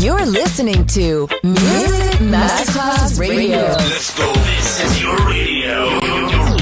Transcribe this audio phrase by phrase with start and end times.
[0.00, 3.56] You're listening to Music Masterclass Radio.
[3.56, 4.32] Let's go.
[4.32, 5.98] This is your radio.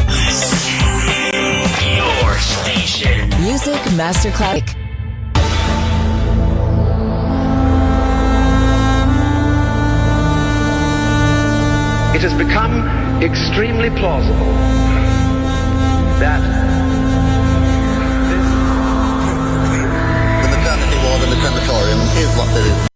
[0.08, 0.64] This is
[1.84, 3.28] your station.
[3.42, 4.74] Music Masterclass.
[12.16, 12.88] It has become
[13.22, 14.54] extremely plausible
[16.20, 16.40] that
[20.40, 22.95] the maternity ward in the crematorium is what there is.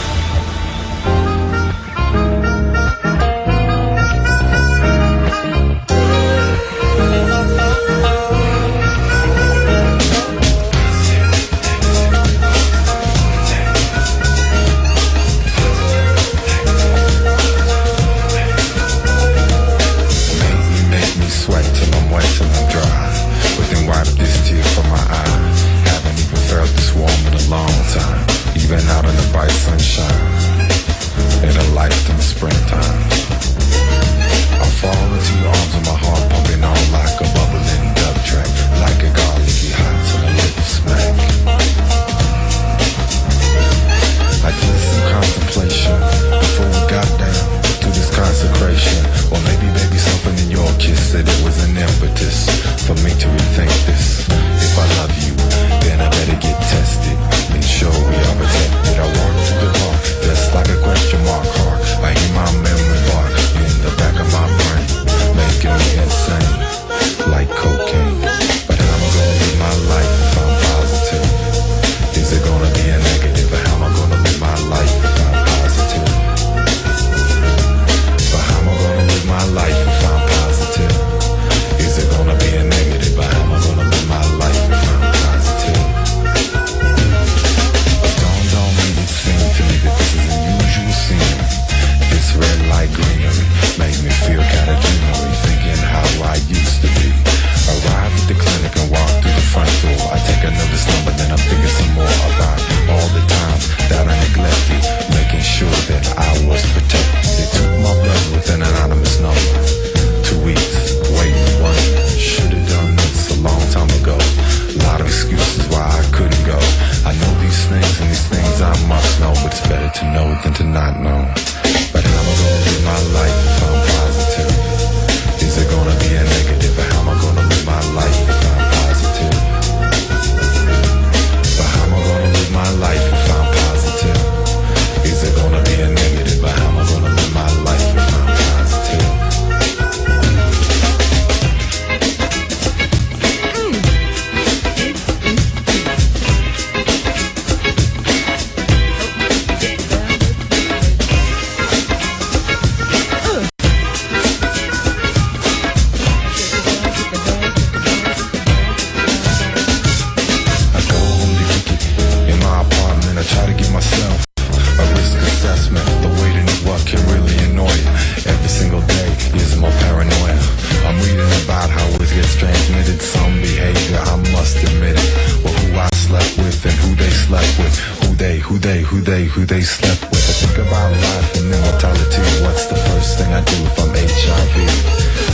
[179.11, 180.23] day who they slept with.
[180.23, 182.23] I think about life and immortality.
[182.47, 184.55] What's the first thing I do if I'm HIV?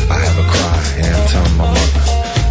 [0.09, 2.01] I have a cry and tell my mother.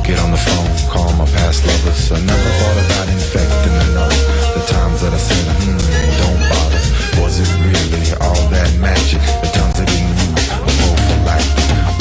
[0.06, 2.14] Get on the phone, call my past lovers.
[2.14, 4.22] I never thought about infecting another.
[4.54, 5.82] The times that I said, hmm,
[6.22, 6.82] don't bother.
[7.18, 9.22] Was it really all that magic?
[9.42, 11.50] The times I didn't use a hope for life.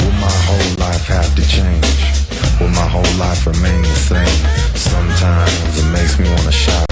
[0.06, 1.90] Will my whole life have to change?
[2.62, 4.38] Will my whole life remain the same?
[4.78, 6.85] Sometimes it makes me wanna shout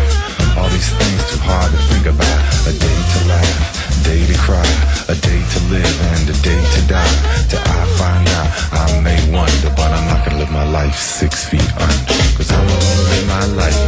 [0.74, 2.40] these things too hard to think about.
[2.66, 3.58] A day to laugh,
[3.94, 4.70] a day to cry,
[5.06, 7.16] a day to live, and a day to die.
[7.48, 8.48] Till I find out,
[8.82, 12.18] I may wonder, but I'm not gonna live my life six feet under.
[12.36, 12.76] Cause I'ma
[13.10, 13.83] live my life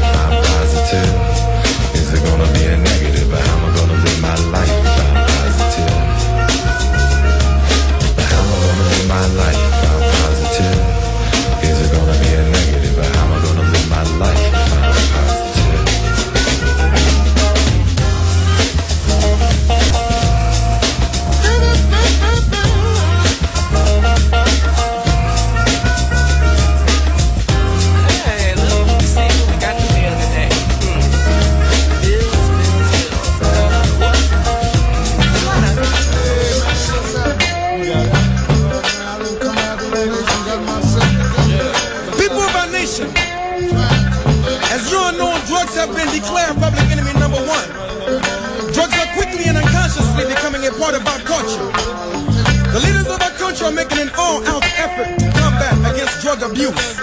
[56.57, 56.97] abuse.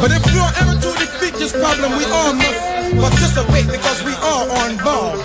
[0.00, 2.60] But if you're ever to defeat this problem, we all must
[2.92, 5.24] participate because we are on board.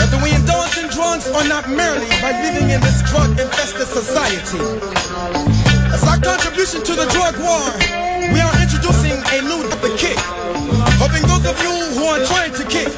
[0.00, 4.64] Whether we indulge in drugs or not merely by living in this drug-infested society.
[5.92, 7.68] As our contribution to the drug war,
[8.32, 10.18] we are introducing a new type of kick.
[10.96, 12.88] Hoping those of you who are trying to kick,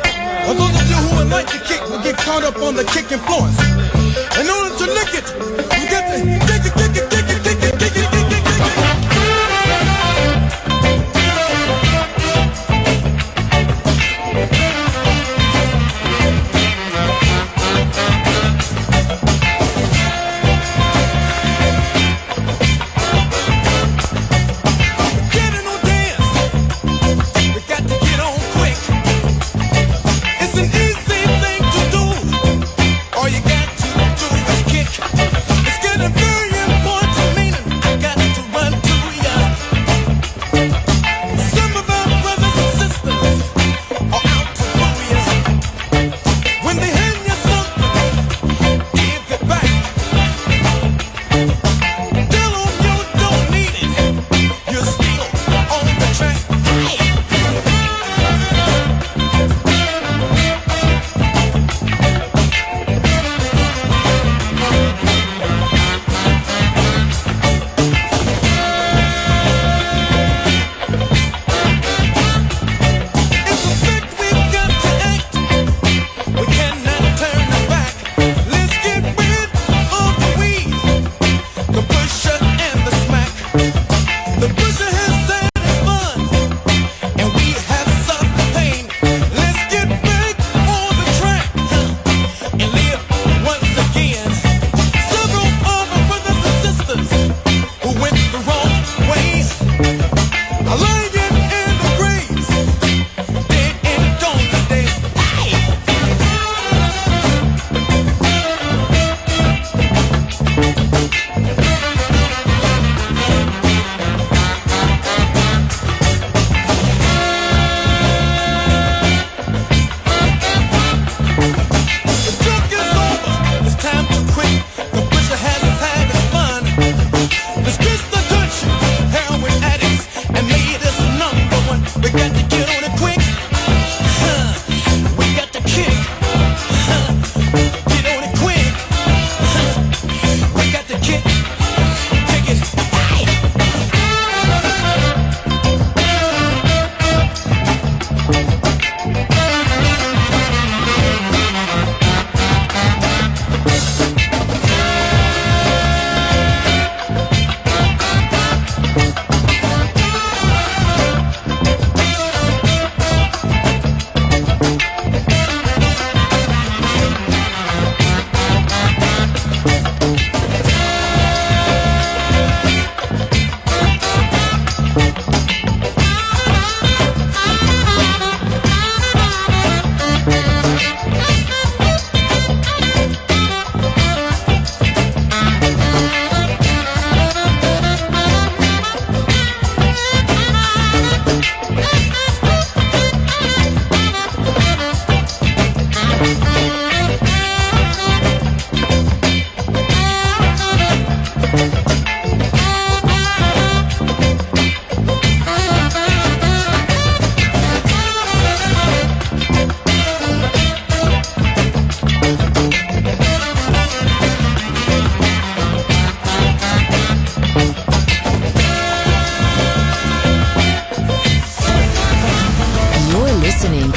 [0.46, 2.84] or those of you who would like to kick, will get caught up on the
[2.94, 3.58] kick influence.
[4.38, 5.26] In order to lick it,
[5.75, 6.48] you get the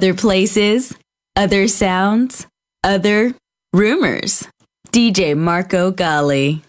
[0.00, 0.96] Other places,
[1.36, 2.46] other sounds,
[2.82, 3.34] other
[3.74, 4.48] rumors.
[4.88, 6.62] DJ Marco Gally.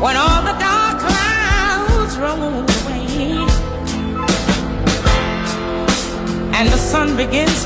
[0.00, 3.36] When all the dark clouds roll away
[6.54, 7.65] and the sun begins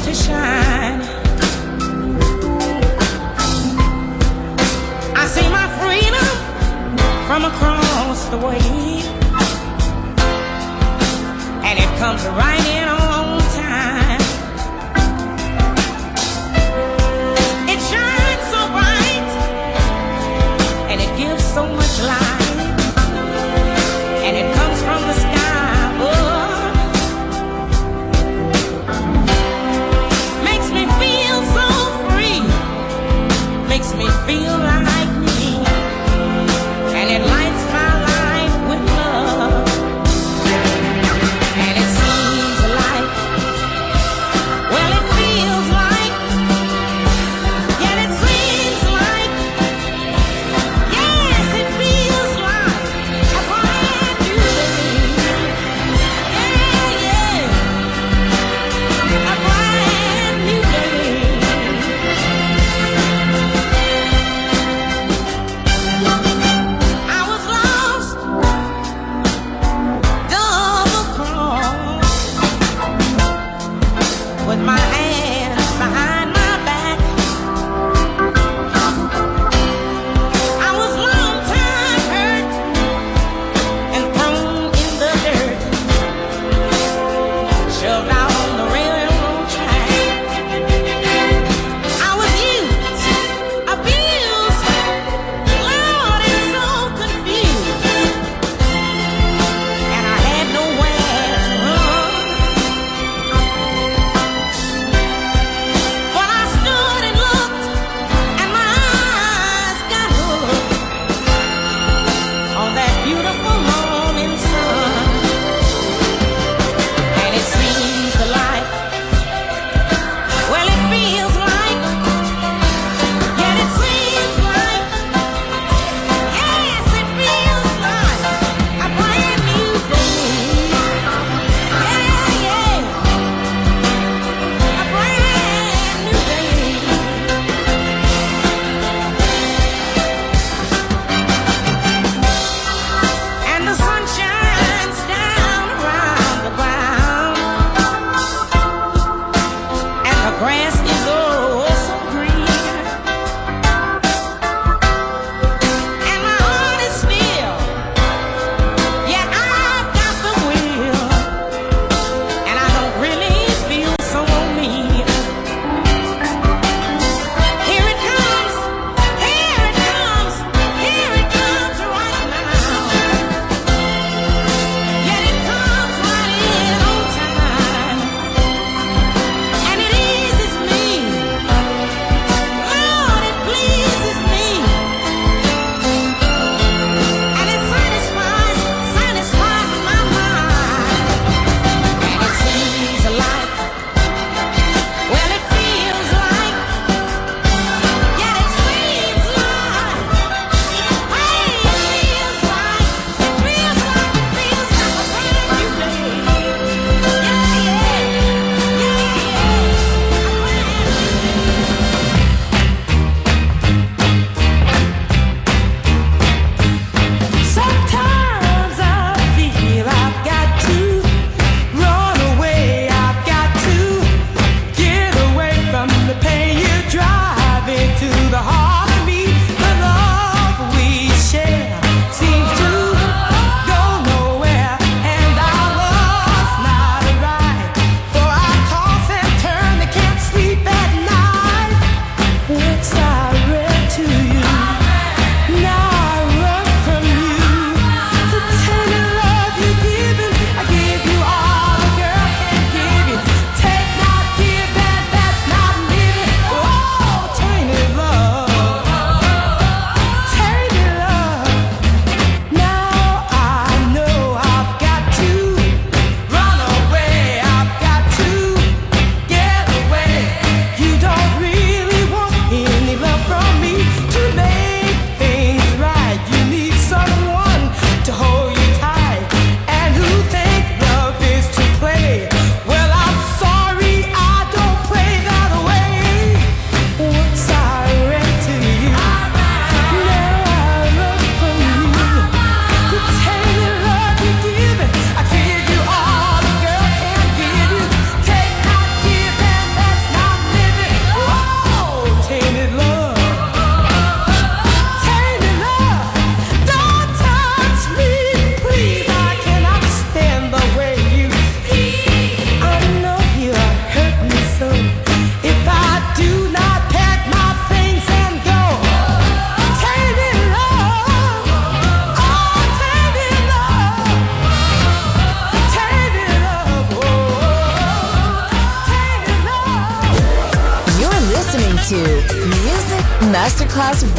[12.00, 12.79] comes right in.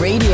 [0.02, 0.31] Radio.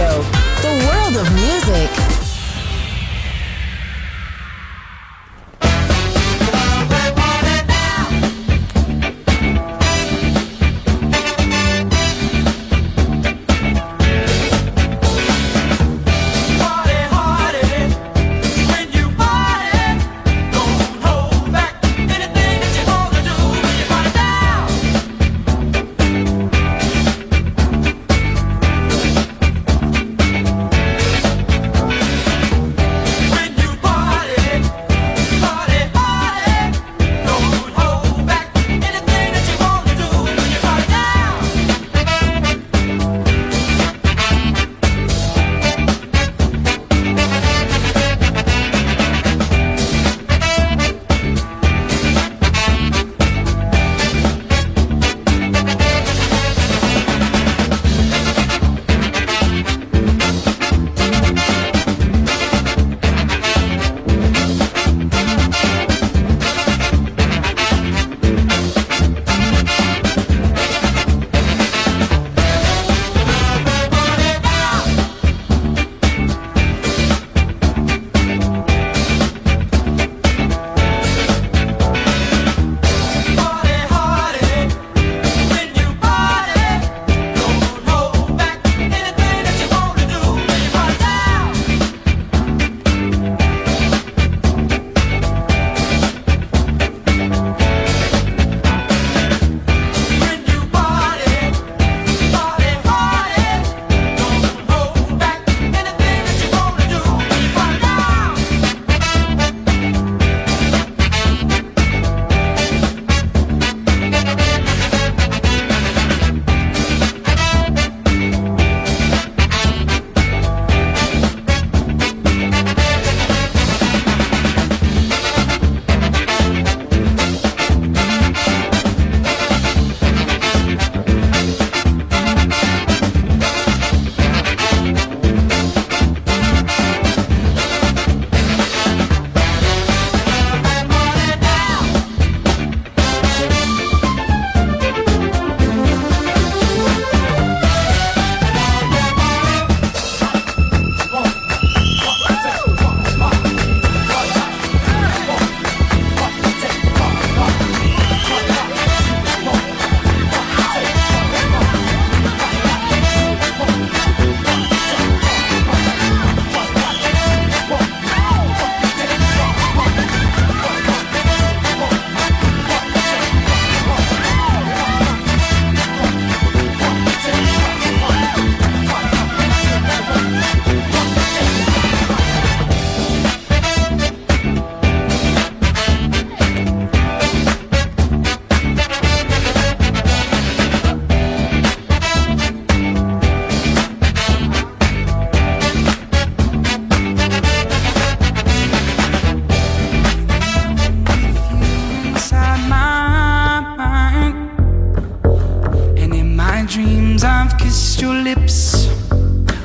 [207.60, 208.88] Kissed your lips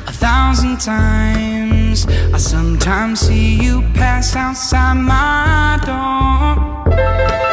[0.07, 2.07] a thousand times.
[2.07, 7.52] I sometimes see you pass outside my door.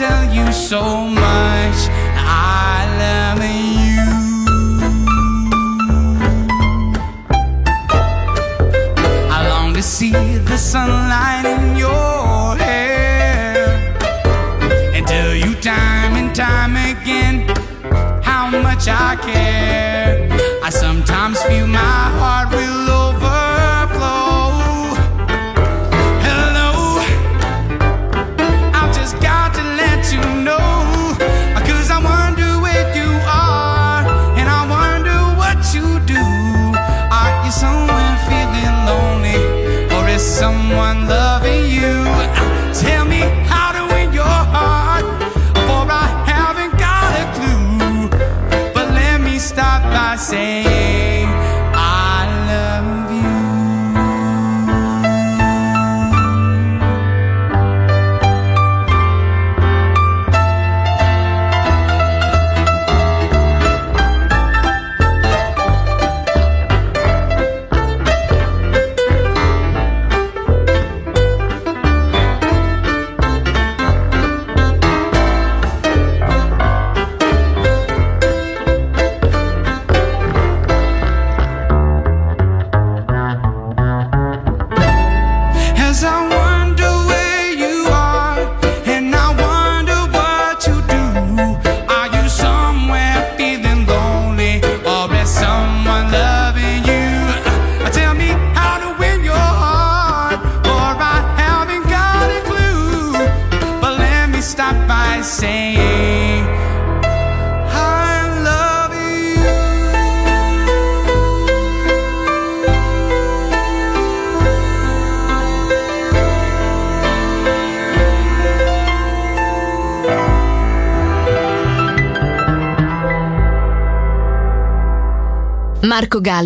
[0.00, 1.78] tell you so much.
[2.16, 3.42] I love
[3.84, 4.02] you.
[9.36, 13.66] I long to see the sunlight in your hair.
[14.94, 17.34] And tell you time and time again
[18.22, 20.28] How much I care.
[20.64, 22.99] I sometimes feel my heart will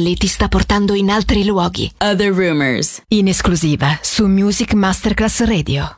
[0.04, 1.90] Folly ti sta portando in altri luoghi.
[1.98, 3.00] Other Rumors.
[3.08, 5.96] In esclusiva su Music Masterclass Radio.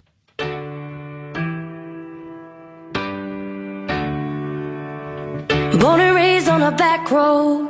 [5.76, 7.68] Born and raised on a back road.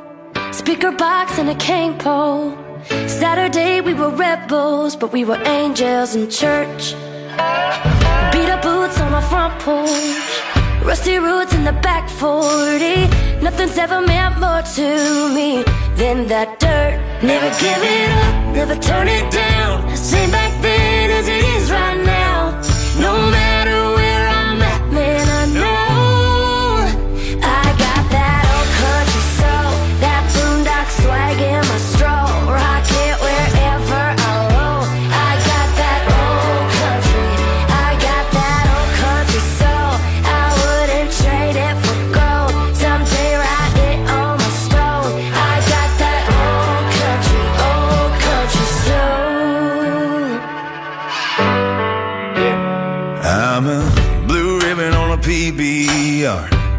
[0.50, 2.54] Speaker box and a cane pole.
[3.06, 6.94] Saturday we were rebels, but we were angels in church.
[8.30, 10.55] Beat up boots on a front porch.
[10.86, 15.64] Rusty roots in the back 40 Nothing's ever meant more to me
[15.96, 16.94] Than that dirt.
[17.24, 19.96] Never give it up, never turn it down.
[19.96, 21.95] Same back then as it is right now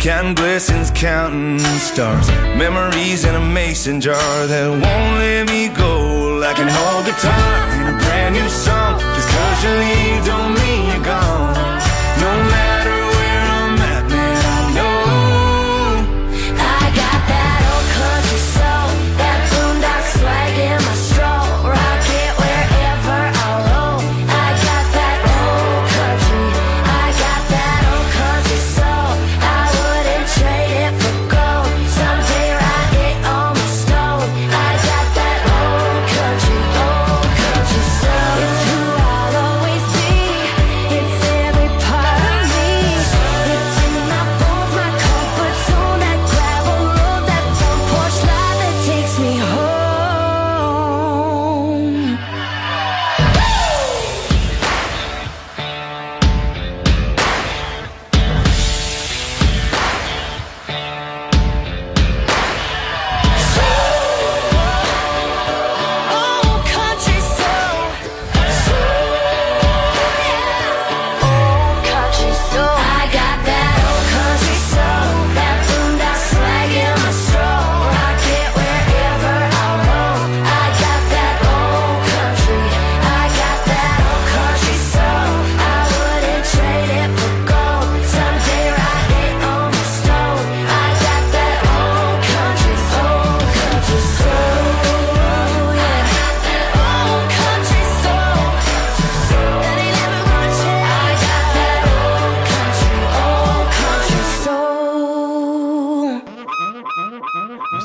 [0.08, 2.30] Counting blessings, counting stars.
[2.56, 6.40] Memories in a mason jar That won't let me go.
[6.40, 9.02] Like an old guitar and a brand new song.
[9.02, 11.47] Just cause you leave don't mean you're gone.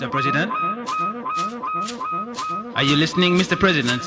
[0.02, 0.10] Mr.
[0.10, 0.50] President?
[2.76, 3.56] Are you listening, Mr.
[3.58, 4.02] President?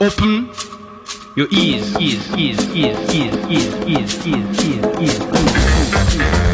[0.00, 0.50] Open
[1.36, 6.20] your ears, ears, ears, ears, ears, ears, ears, ears, ears, ears, ears.
[6.20, 6.53] ears.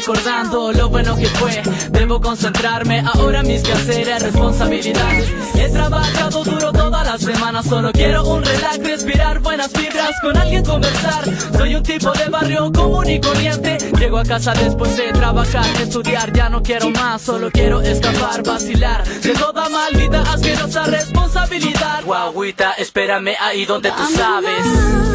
[0.00, 1.62] Recordando lo bueno que fue.
[1.90, 5.28] Debo concentrarme ahora mis quehaceres, responsabilidades.
[5.54, 10.64] He trabajado duro toda la semana Solo quiero un relax, respirar buenas vibras Con alguien
[10.64, 11.24] conversar.
[11.56, 13.76] Soy un tipo de barrio común y corriente.
[13.98, 16.32] Llego a casa después de trabajar, estudiar.
[16.32, 19.04] Ya no quiero más, solo quiero escapar, vacilar.
[19.04, 22.04] De toda mal vida, asquerosa responsabilidad.
[22.04, 25.09] Guaguita, espérame ahí donde tú sabes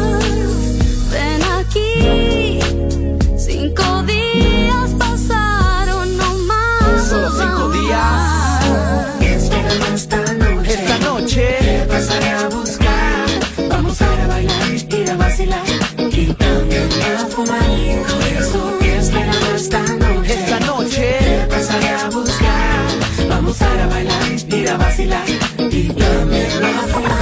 [23.78, 25.24] a bailar, ir a vacilar
[25.70, 27.15] y también a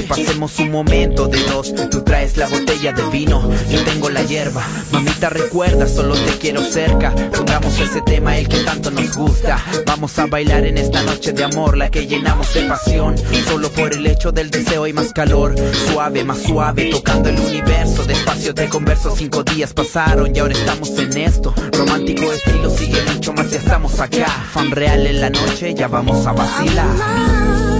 [0.00, 1.74] pasemos un momento de dos.
[1.90, 4.62] Tú traes la botella de vino, yo tengo la hierba.
[4.90, 7.14] Mamita recuerda, solo te quiero cerca.
[7.36, 9.62] Pongamos ese tema, el que tanto nos gusta.
[9.86, 13.14] Vamos a bailar en esta noche de amor, la que llenamos de pasión.
[13.46, 15.54] Solo por el hecho del deseo y más calor.
[15.90, 18.04] Suave, más suave, tocando el universo.
[18.04, 21.54] Despacio te converso, cinco días pasaron y ahora estamos en esto.
[21.72, 24.26] Romántico estilo, sigue mucho más, ya estamos acá.
[24.52, 27.71] Fan real en la noche, ya vamos a vacilar.